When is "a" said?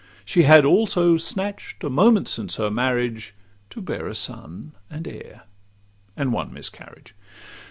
1.83-1.89, 4.07-4.15